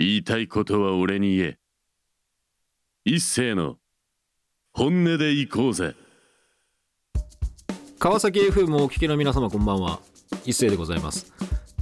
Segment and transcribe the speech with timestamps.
[0.00, 1.58] 言いたいことは俺に言え。
[3.04, 3.78] 一斉の
[4.72, 5.96] 本音で行こうぜ。
[7.98, 9.98] 川崎 FM をお聞きの皆様こんばんは。
[10.44, 11.32] 一斉でございます、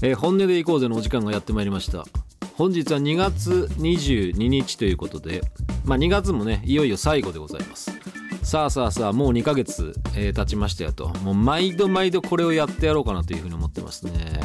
[0.01, 2.07] えー本音で行こうぜのお時間がやってまいりました。
[2.55, 5.43] 本日は2月22日ということで
[5.85, 7.91] まあ2月もねいよいよ最後でございます。
[8.43, 11.11] さあさあさあもう2ヶ月、えー経ちましたよと。
[11.23, 14.41] もう毎度毎度これをやってやろうかなというふうに思ってますね。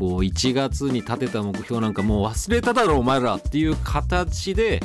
[0.00, 4.82] こう1月に立てた目標なんかもう忘れただろお前らっていう形で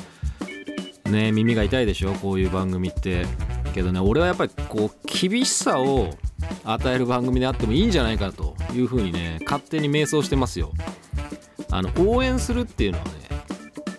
[1.05, 3.25] ね耳が痛いでしょこういう番組って。
[3.75, 6.11] けどね俺はやっぱりこう厳しさを
[6.63, 10.71] 与える番組であってもいいんじゃないかというふうにね勝手に迷走してますよ。
[11.71, 13.11] あの応援するっていうのはね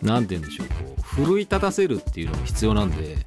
[0.00, 3.18] 何て言うんでしょうこう奮い立たせるっていうのが必要なんで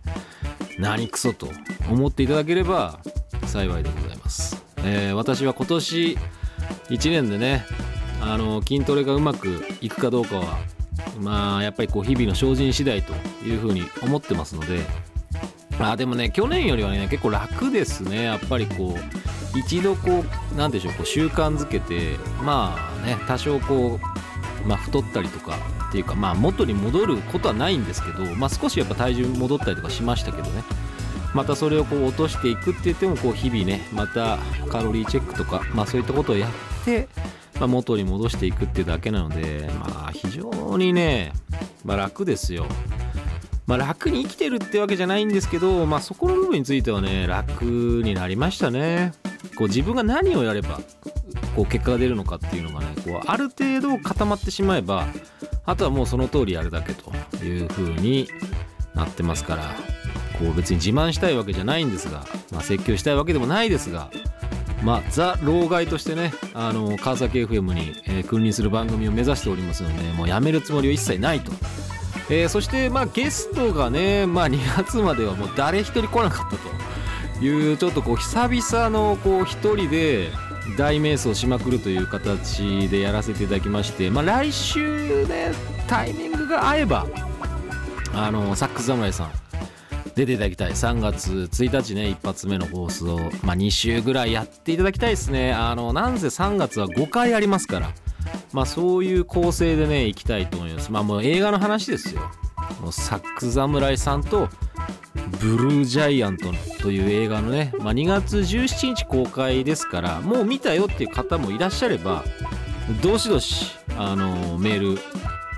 [0.79, 1.49] 何クソと
[1.87, 2.99] 思っていただければ
[3.45, 6.17] 幸いでございます、えー私は今年
[6.89, 7.65] 1年でね
[8.21, 10.57] あの筋トレがうまくいくかどうかは
[11.19, 13.13] まあやっぱりこう日々の精進次第と
[13.45, 14.79] いうふうに思ってますので。
[15.79, 18.23] まあでもね去年よりはね結構楽ですね。
[18.23, 23.97] やっぱりこう一度こうなんでしょうこう習慣づけてまあね多少こ
[24.65, 25.57] う、まあ、太ったりとか
[25.87, 30.63] っていうかまあ元に戻ることはないんですけど、まあ、少しやっぱ体重戻ったりとかしましたけどね。
[31.33, 36.51] またそれをこう落としていくって言ってもこう日々ねまたカロリーチェックとか、まあ、そういったことをやっ
[36.83, 37.07] て、
[37.59, 41.33] まあ、元に戻していくっていうだけなのでまあ非常にね、
[41.83, 42.65] まあ、楽ですよ。
[43.67, 49.13] まあ、楽に生きてるってわけじゃないんですけど、まあ、そこの部分についてはね楽になりましたね。
[49.55, 50.79] こう自分が何をやれば
[51.55, 55.07] こう結果が出るのかっていうのがねこうある程度固まってしまえば
[55.65, 57.11] あとはもうその通りやるだけと
[57.43, 58.27] いう風に
[58.95, 59.75] なってますから
[60.39, 64.09] こう別に自慢したいわけじゃないんですが、まあ、説教したいわけでもないですが
[64.83, 71.51] まあ、ザ・老害としてねあの川崎 FM に、えー君臨する番組を目指しておりますのでもうやめるつもりは一切ないと。
[72.29, 76.79] えーそしてまあゲストがね、まあ、2月まではもう誰一人来なかったと。
[77.41, 80.29] いうちょっとこう久々のこう一人で
[80.77, 85.51] 大迷走しまくるという形でやらせていただきまして、まあ、来週ね
[85.87, 87.07] タイミングが合えば
[88.13, 89.31] あのサックス侍さん
[90.19, 90.71] 出ていただきたい。
[90.71, 95.53] 3月1日ね一発目の放送、まあ、2週ぐらいやっていただきたいですね。
[95.53, 97.93] あのなんせ3月は5回ありますから。
[98.51, 100.91] まあそういう構成でね行きたいと思います。
[100.91, 102.21] まあもう映画の話ですよ。
[102.81, 104.49] もうサック侍さんと
[105.39, 112.25] ブルージャイアントという映画のね、まあ、2月17日公開ですからもう見たよっていう方もいらっしゃれば
[113.01, 115.01] どしどしあのメール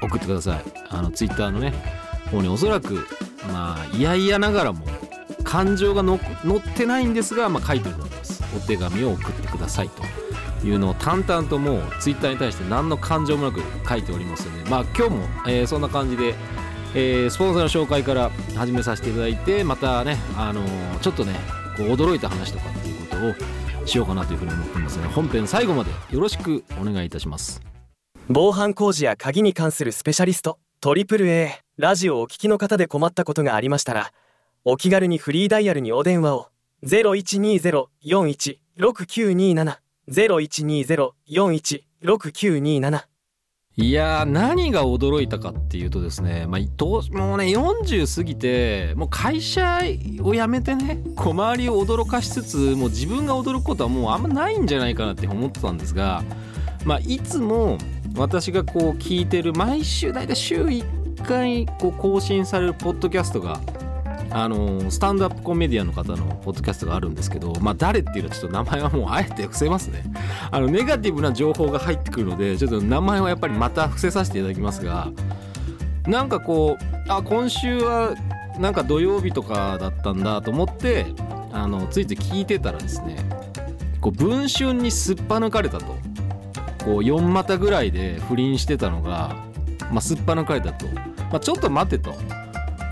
[0.04, 0.64] 送ってください。
[0.90, 1.74] あのツイッターのね
[2.30, 3.08] 方におそらく
[3.48, 4.86] まあいやいやながらも
[5.44, 10.04] 感情がの乗ってないんですが、まあ、書いてると思いますお手紙を送ってくださいと
[10.66, 16.36] いうのを淡々ともうツイッターに対して何の感情もなく書いておりますのでまあ今日も、えーそんな感じで、
[16.94, 21.36] えースポンサーの紹介から始めさせていただいてまたね、あのーちょっとね
[21.78, 27.62] こう驚いた話とかっていうことをしようかなというふうに思ってますので本編最後までよろしくお願いいたします。
[28.30, 34.12] 防犯工事や鍵に関するスペシャリストトリプル a ラジオをお聞きの方で困ったことがありましたら
[34.64, 36.50] お気軽にフリーダイヤルにお電話を
[36.86, 39.78] 0120-416927
[40.08, 43.02] 0120-416927
[43.78, 49.80] いやー何が驚いたかっていうとですね、まあ、どうもうね40過ぎてもう会社
[50.20, 56.22] を辞めてねこう周りを驚かしつつもう自分が驚くことはもうあんまないんじゃないかなって思ってたんですが、
[56.86, 57.80] まあ、いつも
[58.16, 63.60] 私がこう聞いてる毎週大体週1 1回こう更新されるポッドキャストが
[64.32, 70.04] あのスタンドアップコメディアンの方のポッドキャストがあるんですけど、まあ、誰っていうのはちょっと名前はもうあえて伏せますね。
[70.50, 75.10] あのネガティブな情報が入ってくるのでちょっと名前はやっぱりまた伏せさせていただきますが
[76.08, 78.16] なんかこうあ今週は
[78.58, 81.06] なんか土曜日とかだったんだと思って
[81.52, 83.18] あのついつい聞いてたらですね
[84.00, 86.12] こう文春にすっぱ抜かれたと。
[86.84, 89.36] こう4股ぐらいで不倫してたのが、
[89.92, 92.14] まあ、すっぱ抜かれたと、まあ、ちょっと待てと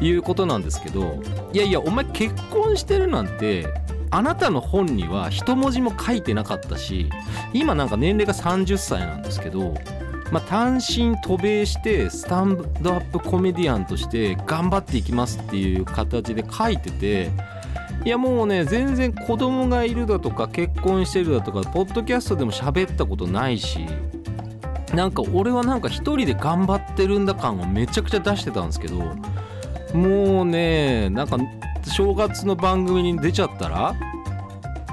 [0.01, 1.21] いうことなんですけど
[1.53, 3.67] いやいやお前結婚してるなんて
[4.11, 7.09] あなたの本には一文字も書いてなかったし
[7.53, 9.75] 今なんか年齢が30歳なんですけど、
[10.31, 17.31] まあ、単身渡米してスタンドアップコメディアンとして頑張っていきますっていう形で書いてて
[18.05, 23.85] いやもうね全然子供がいるだとか結婚してるだとかポッドキャストでも喋ったことないし
[24.93, 29.15] なんか俺はなんか一人で頑張ってるんだ感をめちゃくちゃ出してたんですけど
[29.93, 31.37] もうねなんか
[31.83, 33.95] 正月の番組に出ちゃったら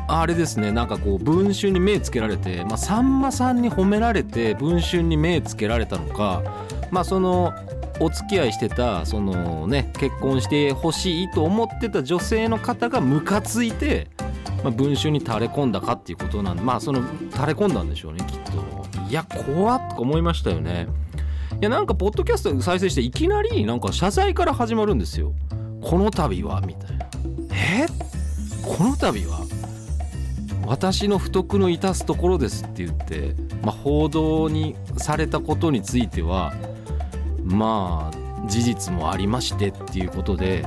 [0.09, 6.43] あれですねなんかこう文春に目つけられて、まあ、さんまさんに褒められて文春に目つけられたのか
[6.91, 7.53] まあその
[7.99, 14.09] お付き合いしてたそのね結婚してほしいと思ってた女性の方がムカついて、
[14.63, 17.03] まあ、文春に垂れ込んだかっていうことなんでまあその
[17.33, 18.76] 垂れ込んだんでしょうねきっと。
[19.09, 20.89] いや怖っとか思いましたよね。
[21.61, 25.33] いやなんかポッドキャスト再生していきなりなんか謝罪から始まるんですよ。
[25.83, 27.07] この度はみたいな。
[27.53, 27.87] え？
[28.63, 29.47] この度は？
[30.67, 36.55] 私の不徳の致すところですって言って、まあ、報道にされたことについては
[37.45, 40.67] まあ事実もありましてっていうことで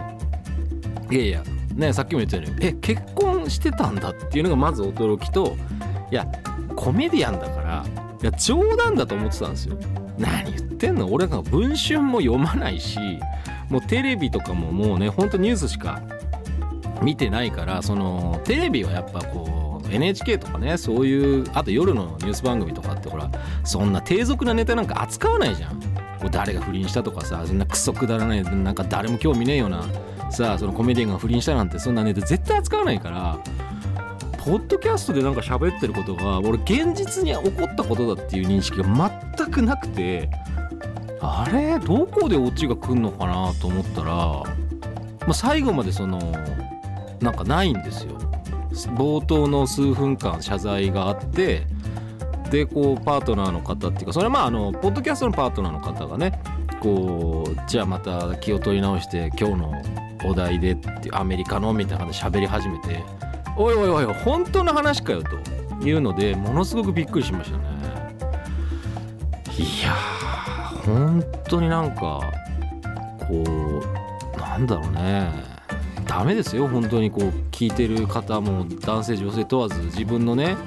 [1.12, 1.44] いやいや
[1.76, 5.58] ねさっきも言ったようにえ結婚してたんだっていうのがまず驚きと
[6.10, 6.26] いや
[6.78, 7.86] コメディアンだから
[8.22, 9.78] いや冗談だと思ってたんですよ。
[10.18, 11.12] 何言ってんの？
[11.12, 13.00] 俺が文春も読まないし
[13.70, 16.02] もうテレビとかももうねほんとニュースしか
[17.02, 23.32] 見てないからそのテレビはやっぱこう NHK とかねそういうあと夜のニュース番組とかってほら
[23.64, 25.80] そんな低俗なネタなんか扱わないじゃん。
[26.20, 29.86] こう誰が不倫したとかさそんなクソくだらないなんか誰も興味ねえような
[30.30, 33.40] さあそのコメディアンが不倫したなんてそんなネタ絶対扱わないから
[34.50, 38.84] ポッドキャストでなんか喋ってることが俺現実に起こったことだっていう認識が
[39.38, 40.28] 全くなくて
[41.22, 41.78] あれ？
[41.78, 44.46] どこでオチが来んのかなと思ったら、ま
[45.28, 46.18] あ、最後までその
[47.20, 48.18] なんかないんですよ。
[48.96, 51.68] 冒頭の数分間謝罪があって
[52.50, 56.42] でこうパートナーの方っていうかそれはまああのポッドキャストのパートナーの方がね
[56.80, 59.84] こうじゃあまた気を取り直して今日の
[60.26, 63.04] お題でってアメリカのみたいな感じで喋り始めて
[63.58, 67.64] おいおいおい本当の話かよというのでものすごくびっくりしましたね。
[69.58, 72.22] いやー本当になんか
[73.28, 75.50] こうなんだろうね。
[76.08, 80.58] ダメですよ本当にこう聞いてる方も男性女性問わず自分のね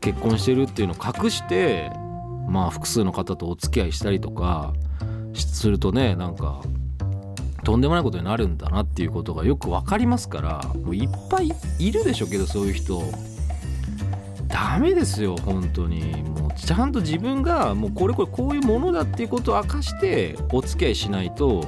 [0.00, 1.92] 結婚してるっていうのを隠して
[2.48, 4.72] まあ複数の方とお付き合いしたりとか
[5.34, 6.60] するとねなんか
[7.64, 13.02] とんでもないことになるんだなっていうことがよく分かりますからもういっぱいいるでしょうけどそういう人。
[14.48, 16.22] ダメですよ本当に。
[16.22, 21.64] もうちゃんと自分がもうこれこれこういうものだっていうことを明かしてお付き合いしないと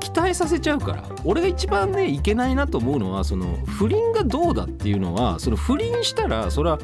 [0.00, 1.04] 期待させちゃうから。
[1.24, 6.78] 俺が一番ねいけないなと思うのはその不倫がどうだっていうのはその不倫したらそれは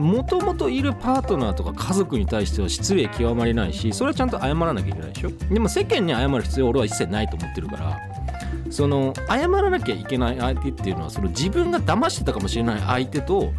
[0.00, 5.30] もともといるパートナーとか家族に対しては失礼極まりないしそれはちゃんと謝らなきゃいけないでしょ？
[5.30, 8.00] でも世間に謝る必要俺は一切ないと思ってるから
[8.70, 13.52] その謝らなきゃいけない相手っていうのはその自分が騙してたかもしれない相手と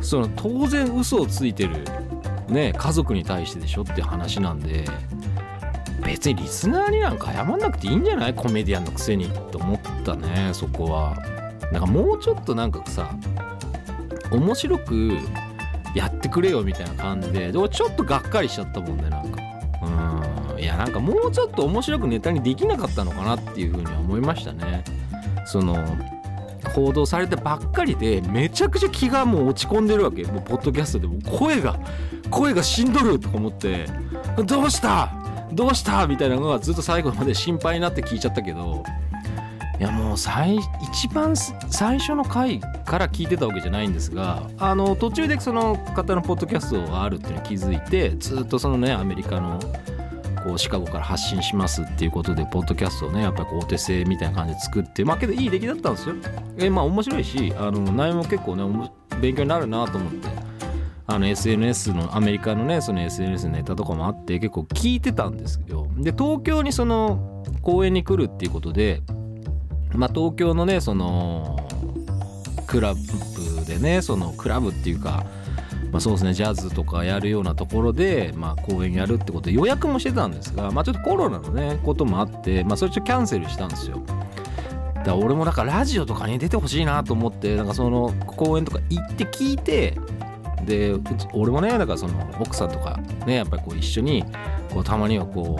[0.00, 1.76] その当然嘘をついてる
[2.48, 4.84] ね家族に対してでしょって話なんで
[6.04, 8.34] 別にリスナーになんか謝んなくていいんじゃない？
[8.34, 11.16] コメディアンのくせにと思ったねそこは。
[11.72, 13.10] なんかもうちょっとなんかさ
[14.30, 15.12] 面白く
[15.94, 17.52] やってくれよみたいな感じで。
[17.52, 19.40] で俺ちょっとがっかりしちゃったもんねなんか。
[20.52, 20.60] うん。
[20.60, 24.84] いやなんかもうちょっと面白くネタにできなかったのかなっていうふうには思いましたね。
[25.46, 25.76] その
[26.74, 30.24] 報道されてばっかりでめちゃくちゃ気がもう落ち込んでるわけ。
[30.24, 31.20] もうポッドキャストでも。
[31.22, 31.78] 声が
[32.30, 33.86] 声がしんどるとか思って。
[34.44, 35.12] どうした？
[35.52, 36.06] どうした？
[36.06, 38.82] みたいなのがずっと最後まで心配になって聞いちゃったけど。
[39.78, 49.60] いやもう最一番最初の回から聞いてたわけじゃないんですがあの途中でその方のポッドキャストがあるっていうのに気づいてずっとそのねアメリカの
[50.46, 56.14] こうシカゴから発信しますっていうことでポッドキャストをねやっぱりお手製みたいな感じで作ってまあけどいい出来だったんですよ。
[56.56, 58.90] えまあ面白いしあの内容も結構ね
[59.20, 60.28] 勉強になるなと思って
[61.08, 65.86] あの SNS のアメリカのねその SNS のネタとかもあって結構聞いてたんですよ。
[65.98, 69.02] で東京にその公演に来るっていうことで
[69.94, 71.68] まあ東京のねその
[72.66, 75.26] クラブでねそのクラブっていうか
[75.92, 84.02] まあ、そうですねジャズとかやるようなところで、まあ、公演やるってことで予約もしてたんですが、まあ、ちょっとコロナのねこともあって、まあ、それちょっとキャンセルしたんですよ。
[84.06, 89.96] だから俺もだかラジオとかに出てほしいなと思ってなんかその公演とか行って聞いて
[90.66, 90.94] で
[91.32, 94.24] 俺もねだからその奥さんとかねやっぱりこう一緒に
[94.72, 95.58] こうたまにはこ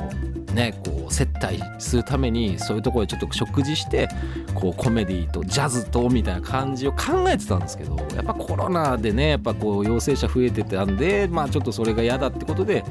[0.50, 4.08] うねこう接待するためにそういうところでちょっと食事して
[4.54, 12.84] こうコメディとジャズとみたいな感じを考えてたんですけどやっぱコロナでねやっぱこう陽性者増えてたんでまあちょっとそれが嫌だってことで、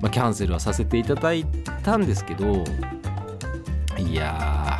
[0.00, 1.44] まあ、キャンセルはさせていただい
[1.84, 2.64] たんですけど
[3.98, 4.78] いや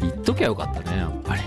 [0.00, 1.42] 言っときゃよかったねやっぱり。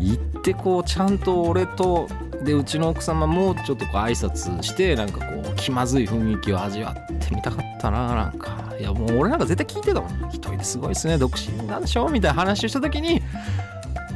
[0.00, 2.08] 言ってこうちゃんと俺と
[2.44, 8.62] でうちの奥様もちょっとこう挨拶してなんかこう気まずい雰囲気を味わってみたかったななんか。
[8.78, 10.28] いやもう俺なんか絶対聞いてたもん。
[10.30, 13.22] 一人ですごいですね独身なんでしょみたいな話をした時に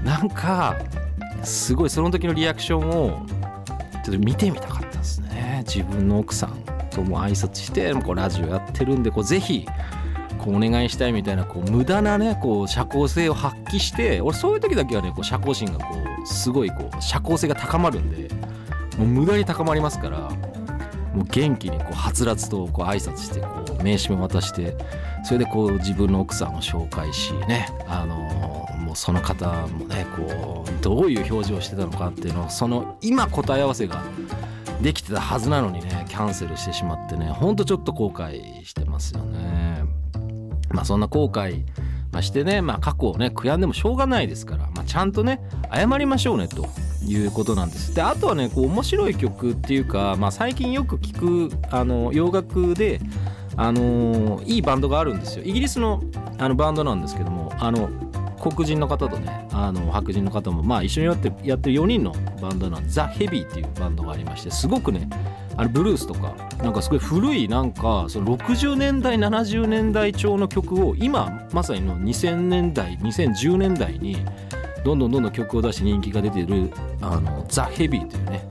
[0.05, 0.77] なんか
[1.45, 3.25] すごいその時のリアクションを
[4.05, 5.65] ちょっと見てみたかったですね。
[5.67, 9.67] 自分の奥さんとも挨拶してこうラジオやってるんでこうぜひ
[10.49, 18.35] こうお願いしたいみたいなこう無駄なねこう社交性を発揮して俺そういう時だけはねこう社交心がこうすごいこう社交性が高まるんで
[18.97, 20.19] もう無駄に高まりますから
[21.15, 24.77] もう元気にこうはつらつとこう挨拶してこう名刺も渡して
[25.25, 34.03] それでこう自分の奥さんを紹介しねあのーもうその方もねこうどういう表情をしてたのかっていうのをその今答え合わせが
[34.81, 39.58] できてたはずなのにねキャンセルしてしまってねほんとちょっと後悔してますよね。
[40.71, 41.65] まあそんな後悔
[42.13, 45.41] ましてね、まあ、過去をね悔やんでもしょうがないですから、まあ、ちゃんとね
[45.73, 46.67] 謝りましょうねと
[47.05, 47.95] いうことなんです。
[47.95, 53.01] であとはねこう面白い曲っていうか、まあ、最近よく聞くあの洋楽で、
[53.57, 55.45] あのーいいバンドがあるんですよ。
[55.45, 56.03] イギリスの
[56.39, 57.91] あのバンドなんですけどもあの
[58.41, 65.09] 黒人の方とねあの白人の方もまあ一緒にやってやってる4人のバンドなんでザ・ヘビーっていうバンドがありましてすごくね
[65.57, 74.25] あのブルースとかなんかすごい古いなんかその60年代70年代調の曲を今まさにの2000年代2010年代に
[74.85, 78.47] どんどんどんどん曲を出して人気が出てるあのザ・ヘビーというね。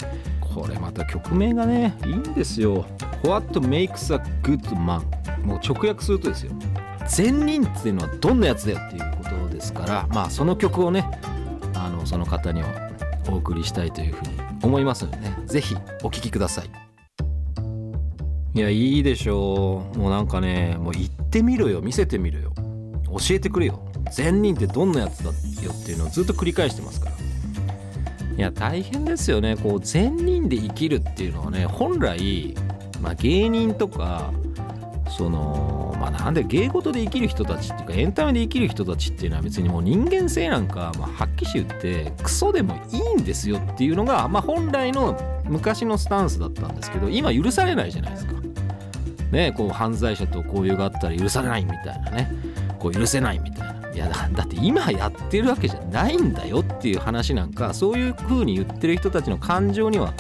[0.57, 2.83] これまた曲名がねいいんですよ。
[3.23, 5.03] What makes a good man
[5.45, 6.51] もう直訳するとですよ。
[7.07, 9.16] 善人っていうのはどんなやつだよっていう。
[9.57, 11.09] ですからまあその曲をね
[11.73, 12.69] あのその方には
[13.29, 14.29] お送りしたいというふうに
[14.63, 16.69] 思いますのでねぜひお聴きください。
[18.53, 19.97] いやいいでしょう。
[19.97, 21.81] もうなんかねもう言ってみろよ。
[21.81, 22.53] 見せてみろよ。
[23.05, 23.79] 教えてくれよ。
[24.11, 27.15] 善人ってどんなやつだよっていうのをずっと繰り返してますから。
[28.35, 29.57] いや大変ですよね。
[29.57, 32.55] こう善人で生きるっていうのはね本来、
[33.01, 34.31] まあ、芸人とか
[35.09, 48.33] そのまあなんで芸事で生きる人たちっていうかエンタメで生きる人たちっていうのは別にもう人間性なんか、まあ、はっきり言ってクソでもいいんですよっていうのが、まあ、本来の昔のスタンスだったんですけど今許されないじゃないですか。
[49.31, 52.11] ねこう犯罪者と交友があったら許されないみたいな。
[52.11, 52.31] ね
[52.79, 53.93] こう許せないみたいな。
[53.93, 60.13] いやだだって今やってるわけじゃないんだよっていう話なんかそういう風に言ってる人たちの感情には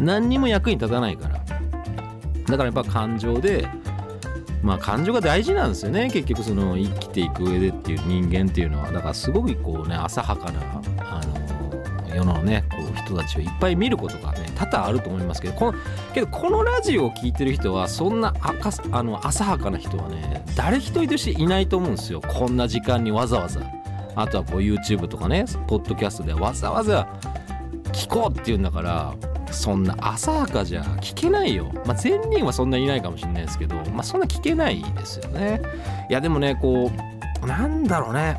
[0.00, 1.40] 何にも役に立たないから。
[2.46, 3.68] だからやっぱ感情で
[4.62, 6.10] まあ感情が大事なんですよね。
[6.10, 8.90] 結局その生きていく上でっていう人間っていうのは。
[8.90, 10.60] だからすごくこうね浅はかな
[10.98, 15.78] あの世のねこう人たちをいっぱい見ることがね多々あると思いますけどこの
[16.14, 18.34] けどこのラジオを聞いてる人はそんな
[18.90, 22.20] あの浅はかな人はね誰一人としていないと思うんですよ。
[22.20, 23.60] こんな時間にわざわざ。
[24.14, 27.06] あとはこう YouTube とかねポッドキャストでわざわざ
[27.92, 29.14] 聞こうっていうんだから
[29.50, 31.70] そんな浅はかじゃ聞けないよ。
[31.86, 35.60] まあ、善人はそんなにいないかもしれないですけど、まあ、そんな聞けないですよね。
[36.10, 36.90] いや、でもね、こ
[37.42, 38.38] う、なんだろうね。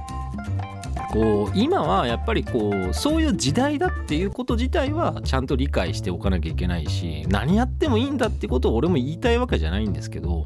[1.12, 10.46] こう今はやっぱりこうそういう時代だっていうこと自体はちゃんと理解しておかなきゃいけないし何やってもいいんだってことを俺も言いたいわけじゃないんですけど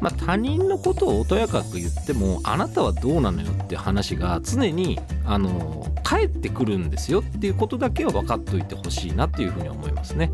[0.00, 10.30] まあ、他人のことをおとやかく言ってもあなたはどうなのよって話が常にあの返ってくるんですよっていうことだけは分かっといてほしいなっていうふうに思いますね。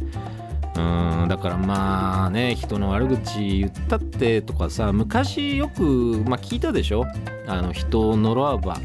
[0.77, 7.07] うんだからまあね人の悪口言ったってとかさ昔よく、まあ、聞いたでしょ？
[7.47, 8.79] あの人を呪わば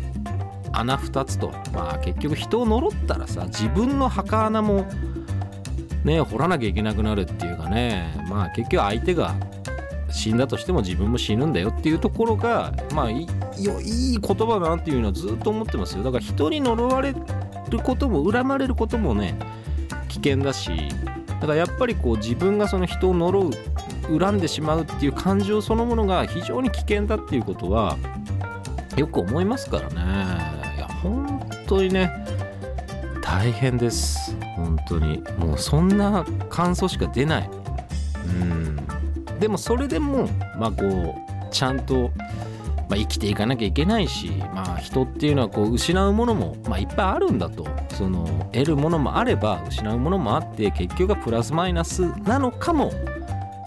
[0.71, 1.51] 穴2つと。
[1.73, 4.85] まあ結局人を呪ったらさ自分の墓穴も
[6.03, 8.23] ね掘らなきゃいけなくなるっていうかね。
[8.29, 9.35] まあ結局相手が
[10.11, 13.27] 死んだとしても自分も死ぬんだよっていうところがまあいい
[13.81, 16.03] いい言葉だなっていうのはずっと思ってますよ。
[16.03, 17.13] だから人に呪われ
[17.69, 19.37] ることも恨まれることもね
[20.07, 20.71] 危険だし
[21.27, 27.97] だからやっぱりこう自分がその人を呪う恨んでしまうっていう感情そのものが非常に危険だっていうことは
[28.97, 29.95] よく思いますからね。
[30.75, 32.11] いや本当にね
[33.21, 34.35] 大変です。
[34.55, 35.23] 本当に。
[35.37, 37.49] もうそんな感想しか出ない。
[38.25, 38.79] うん。
[39.39, 40.27] でもそれでも
[40.57, 42.11] まあこうちゃんと、
[42.89, 47.65] まあ、生きていかなきゃいけないしまあ人っていうのはこう失うものも、まあ、いっぱいあるんだと。
[47.99, 52.93] その得るものもあれば失うものもあって結局はプラスマイナスなのかも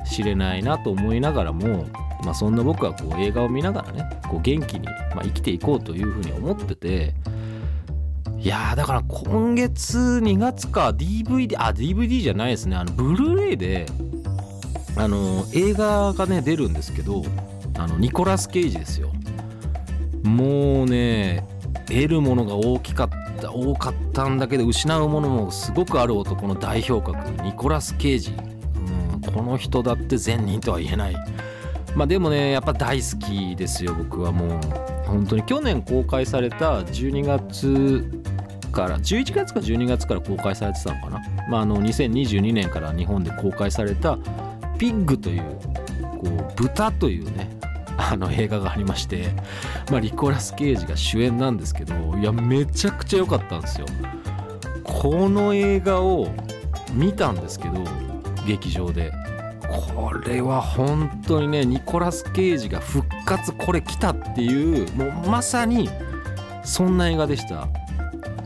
[0.06, 1.84] しれないなと思いながらも、
[2.24, 7.14] まあ、そんな僕はこう映画を見ながらねこう元気に、まあ、生きていこうというふうに思ってて
[8.38, 12.74] いやだから今月2月か DVD あ DVD じゃないですね。
[12.74, 13.86] あのブルーレイで
[14.96, 17.24] あの映画がね出るんですけど
[17.78, 19.10] あのニコラス・ケイジですよ。
[20.22, 21.44] もうね
[21.86, 31.16] 得るものが大きかった多かったんだけど失うものもすごくある男の代表格ニコラス・ケイジ、うん、この人だって善人とは言えない。
[31.94, 34.92] まあでもねやっぱ大好きですよ僕はもう。
[35.12, 38.04] 本当に去年公開された12月
[38.72, 41.20] から11月か12月から公開されてたのかな、
[41.50, 44.16] まあ、あの2022年から日本で公開された
[44.82, 45.42] ピッグという
[46.00, 47.48] こう豚というね
[47.96, 49.28] あの映画がありまして、
[49.92, 53.86] まあ、リコラス・ケイジが主演なんですけどいやめちゃくちゃ良かったんですよ。
[54.82, 56.30] この映画を
[56.92, 57.84] 見たんですけど
[58.44, 59.12] 劇場で。
[59.70, 65.88] これは本当にねニコラス・ケイジが復活これ来たっていうもうまさに
[66.64, 67.68] そんな映画でした。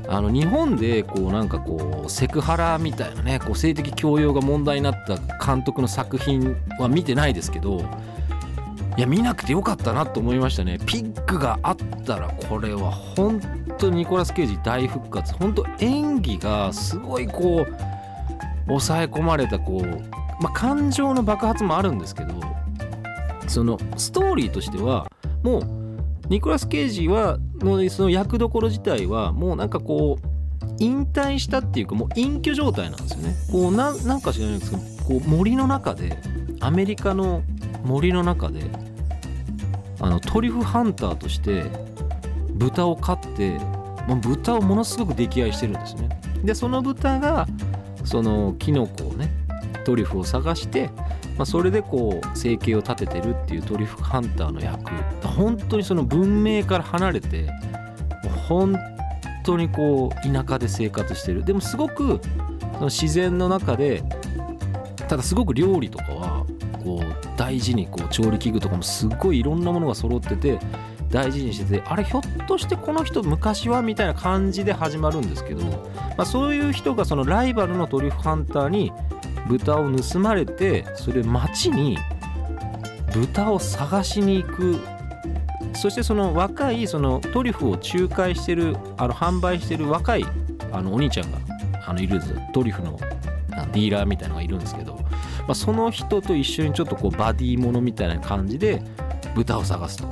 [0.08, 7.80] あの日本でこうなんかこうセクハラみたいなねこう性的強要が問題になった監督の作品は見てないですけど
[8.96, 10.78] いや見なくてよかったなと思いましたね。
[10.86, 13.40] ピックがあったらこれは本
[13.76, 15.34] 当にニコラス・ケイジ大復活。
[15.34, 19.86] 本当演技がすごいこう抑え込まれたこう、
[20.42, 22.34] まあ、感情の爆発もあるんですけど
[23.46, 25.06] そのストーリーとしては
[25.42, 25.62] もう
[26.28, 30.26] ニコラス・ケイジはのその役どころ自体はもうなんかこう
[30.78, 33.34] 引退したっていうかもう隠居状態なんですよね。
[33.50, 36.18] こうななんか知らないですけどこう森の中で
[36.60, 37.42] アメリカの
[37.84, 38.62] 森の中で
[40.00, 41.64] あのトリュフハンターとして
[42.54, 43.58] 豚を飼って
[44.06, 46.08] まあ、豚をものすごく溺愛してるんですね。
[46.44, 47.46] でその豚が
[48.04, 49.30] そのキノコをね
[49.84, 50.90] トリュフを探して
[51.36, 54.90] まあ、それでこう生計を立ててるっていうトリュフハンターの役。
[55.26, 57.50] 本当にその文明から離れて
[58.48, 58.76] 本
[59.44, 61.44] 当にこう田舎で生活してる。
[61.44, 62.20] でもすごく
[62.74, 64.02] その自然の中で
[65.08, 66.46] ただすごく料理とかは
[66.82, 70.58] こう大事にこう調理器具とかもすっごいいろんなものが揃ってて
[71.10, 78.92] 大事にしててあれひょっとしてこの人昔はみたいな感じで始まるんですけど、まあ、そういう人がそのライバルのトリュフハンターに
[79.48, 81.98] 豚を盗まれてそれ町に
[83.12, 84.78] 豚を探しに行く。
[85.74, 90.24] そしてその若いそのトリュフを仲介してるあの販売してる若い
[90.72, 91.38] あのお兄ちゃんが
[91.86, 92.98] あのいるんですトリュフの
[93.72, 98.82] ディーラーみたいなのがいるんですけど、まあ、その人と一緒にちょっとこうバディものみたいな感じで
[99.34, 100.06] 豚を探すと。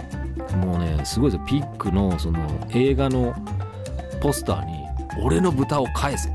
[0.58, 1.46] もうねすごいですよ。
[1.46, 2.38] ピックのその
[2.70, 3.34] 映画の
[4.20, 4.84] ポスターに
[5.24, 6.30] 「俺の豚を返せ」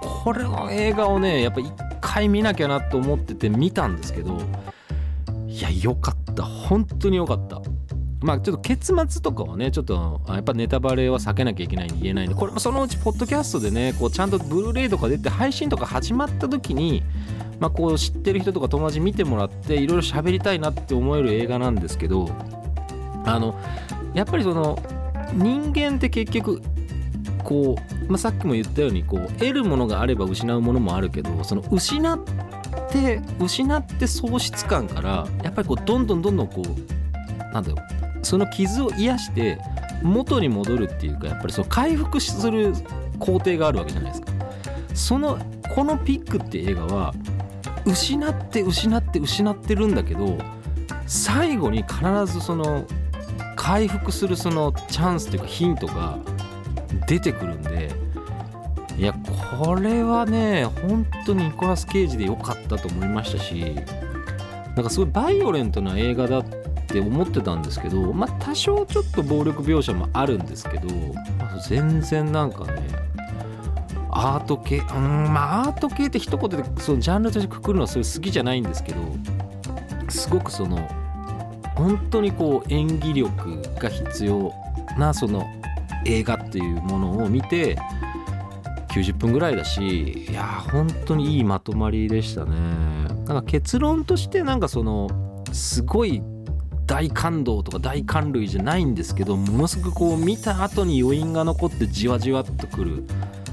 [0.00, 1.72] これの映画をねやっぱ一
[2.16, 4.38] 回見なきゃなと思ってて見たんですけど
[5.46, 6.42] いやよかった。
[6.42, 7.60] 本当によかった。
[8.20, 17.02] まあちょっと結末とかはねちょっとやっぱネタバレは避けなきゃいけないんで言えないんでこれもそのうちポッドキャストでねこうちゃんとブルーレイとか出て配信とか始まった時に
[17.60, 22.28] まあこう知ってる人とか友達見てもらっていろいろ喋りたいなって思える映画なんですけど
[23.24, 23.58] あの
[24.14, 24.78] やっぱりその
[25.34, 26.62] 人間って結局
[27.44, 32.18] こう、まあ、さっきも言ったようにこう得るものがあれば失うものもあるけどその失っ
[32.90, 37.76] て失って喪失感からやっぱりこうどんどんどんどんこうなんだよ
[38.22, 39.58] その傷を癒して
[40.02, 42.72] 元に戻るっていうかやっぱりその回復する
[43.18, 44.32] 工程があるわけじゃないですか。
[44.94, 45.38] その
[45.74, 47.14] このピックって映画は
[47.84, 50.38] 失って失って失ってるんだけど
[51.06, 52.84] 最後に必ずその
[53.54, 56.18] 回復するそのチャンスというかヒントが
[57.06, 57.90] 出てくるんで
[58.98, 59.14] いや
[59.58, 63.76] これはね本当にニコラス・ケイジで良かったと思いましたし
[64.74, 66.44] なんかすごいバイオレントな映画だっ
[66.86, 70.88] て思ってたんですけどまあ多少ちょっと暴力描写もあるんですけど、
[71.38, 73.06] まあ、全然なんかね
[74.10, 79.00] アート系うんまあアート系って一言でそのジャンルとしてくくるのはそれ好きじゃないんですけど
[80.08, 80.88] すごくその
[81.74, 84.52] 本当にこう演技力が必要
[84.98, 85.46] なその
[86.06, 87.76] 映画っていうものを見て
[88.88, 92.56] 90分ぐらいだしいや本当にいいまとまりでしたね。
[93.08, 96.22] なんか結論としてなんかそのすごい
[96.86, 103.04] 大感動とか大感涙じゃないんですけどものすごくこう見た後に余韻が残ってじわじわっとくる。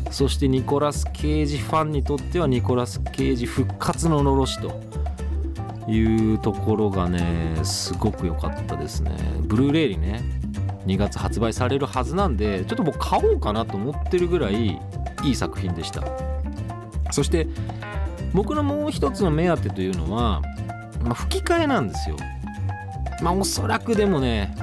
[0.09, 4.79] そしてニコラス・ケイジファンにとってはニコラス・ケイジ復活ののろしと。
[5.85, 9.11] いうところがねすごく良かったですね。
[9.41, 10.21] ブルーレイにね
[10.85, 14.79] 2月発売されるはずなんでちょっと僕買おうかなと思ってるぐらい
[15.23, 16.03] いい作品でした。
[17.11, 17.47] そして
[18.33, 20.41] 僕のもう一つの目当てというのは、
[21.03, 22.17] まあ、吹き替えなんですよ。
[23.21, 24.55] まあおそらくでもね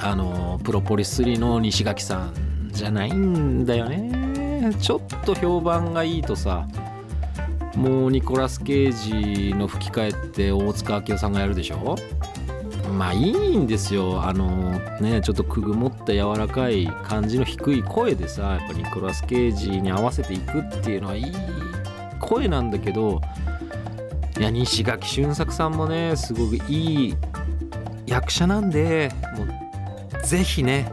[0.00, 4.74] あのプロポリス3の西垣さんじゃないんだよね。
[4.80, 6.66] ちょっと評判がいいとさ
[7.74, 11.96] もうニコラス・ケイジの吹き替えって大塚明夫さんがやるでしょ。
[12.90, 14.22] まあいいんですよ。
[14.22, 21.32] あのねちょっとくぐもった柔らかい感じの低い声でさやっぱニコラス・ケイジに合わせていくっていうのはいい
[22.20, 23.20] 声なんだけど
[24.38, 27.14] いや西垣俊作さんもねすごくいい
[28.06, 30.90] 役者なんでもうぜひね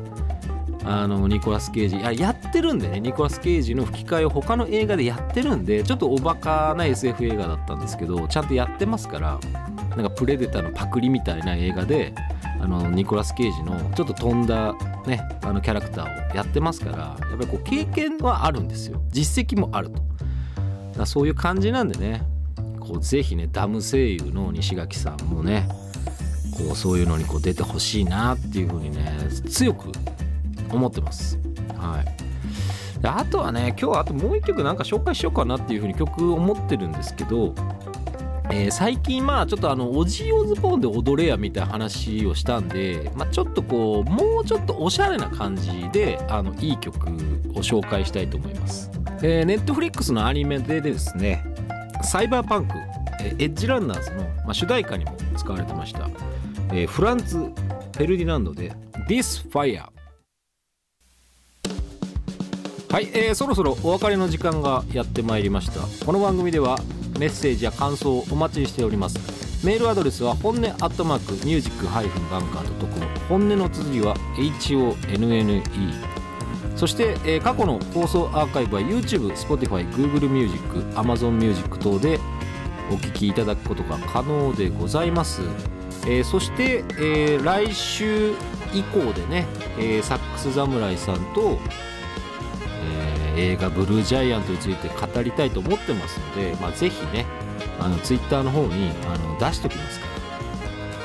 [0.84, 9.40] あのニコラス・ケイジややってるんでねニコラス・ケイジの吹き替えを他の映画でやってるんでちょっとおバカな SF 映画だったんですけどちゃんとやってますから
[9.98, 12.14] なんかプレデターのパクリみたいな映画で
[12.62, 14.74] あのニコラス・ケイジのちょっと飛んだ、
[15.08, 19.02] ね、あのキャラクターをやってますからやっぱりこう経験はあるんですよ。
[19.10, 20.02] 実績もあると。
[20.98, 22.22] だそういう感じなんでね
[22.80, 25.68] こうぜひねダム声優の西垣さんもね
[26.58, 29.12] こうそういうのにこう出てほしいなっていうふうにね
[29.50, 29.92] 強く
[30.72, 31.40] 思ってます。
[31.76, 33.02] はい。
[33.02, 37.54] であとはね今日あともう一曲なんか紹介しようかなっていうふうに曲思ってるんですけど
[38.50, 47.10] えー、最近まあちょっとあのオジー・オズボーンで踊れやみたいな話をしたんで、まあ、ちょっとこうもうちょっとおしゃれな感じであのいい曲を
[47.62, 48.90] 紹介したいと思います、
[49.22, 51.44] えー、ネットフリックスのアニメでですね
[52.04, 52.76] サイバーパンク、
[53.20, 56.10] えー、エッジランナーズの、まあ、主題歌にも使われてました、
[56.72, 58.72] えー、フランツ・フェルディナンドで
[59.10, 59.90] This Fire
[62.90, 66.06] はい、えー、そろそろお別れの時間がやってまいりました。
[66.06, 66.80] この番組では
[67.18, 69.38] メッセージや感想をお待ちしております。
[69.66, 75.64] メールアドレスは本音アットマークミュージックハイフンバンカー .com 本音の綴りは HONNE
[76.76, 80.62] そして、えー、過去の放送アーカイブは YouTube、Spotify、Google Music、
[80.94, 82.20] Amazon Music 等で
[82.92, 85.42] お聴きいただくことが可能でございます、
[86.06, 88.34] えー、そして、えー、来週
[88.74, 89.48] 以降でね、
[89.80, 91.58] えー、サックス侍さんと
[93.38, 97.26] 映画「ブルージャイアント」について語りたいと思ってますので、まあ、ぜひね
[97.80, 100.06] あのツイッターの方にあの出しておきますか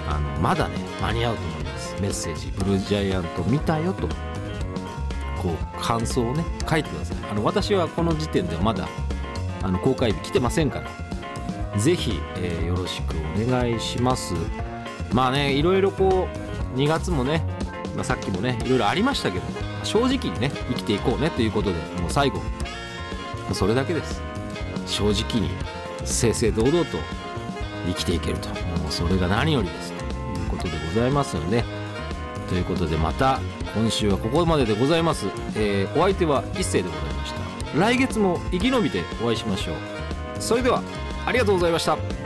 [0.09, 1.97] らあのまだね間に合うと思います。
[2.01, 4.09] メッセージ「ブルージャイアント見たよ」と
[5.41, 7.17] こう感想をね書いてください。
[7.31, 8.89] あの私はこの時点ではまだ
[9.63, 14.35] あの公開日来てませんからぜひ、えー、よろしくお願いします。
[15.13, 16.29] まあねいろいろこ
[16.75, 17.45] う2月もね、
[17.95, 19.45] まあ、さっきもねいろいろありましたけど
[19.85, 22.41] 正直にね生きていこうねということでもう最後
[23.53, 24.23] それだけです
[24.87, 25.51] 正直に
[26.05, 26.99] 正々堂々と
[27.87, 28.55] 生きていけるとも
[28.89, 30.05] うそれが何よりですと
[30.41, 31.65] いうことでございますので
[32.49, 33.41] ということでまた
[33.75, 39.77] 今週はここまででございます、えー、お相手は一世でございました来月も生き延びてお会いしましょう
[40.39, 40.83] それでは
[41.27, 42.22] ありがとうございました。